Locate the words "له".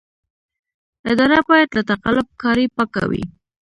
1.77-1.81